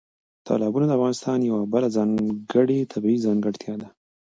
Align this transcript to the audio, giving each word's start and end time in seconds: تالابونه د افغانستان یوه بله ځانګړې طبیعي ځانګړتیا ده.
تالابونه 0.47 0.85
د 0.87 0.91
افغانستان 0.97 1.37
یوه 1.49 1.61
بله 1.73 1.87
ځانګړې 1.97 2.89
طبیعي 2.93 3.23
ځانګړتیا 3.25 3.73
ده. 3.81 3.87